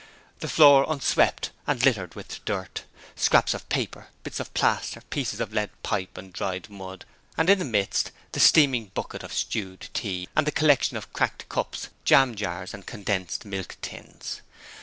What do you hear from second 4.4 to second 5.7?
plaster, pieces of lead